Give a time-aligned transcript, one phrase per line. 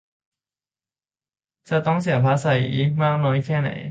[1.65, 2.53] แต่จะเสียภาษี
[3.01, 3.89] มากน้อยแค่ไหนนั้น